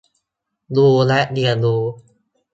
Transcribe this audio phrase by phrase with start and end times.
[0.75, 1.83] ดูและเรียนรู้